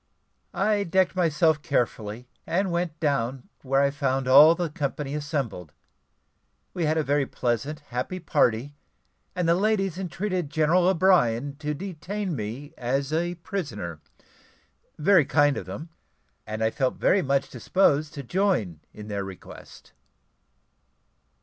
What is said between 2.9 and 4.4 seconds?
down, where I found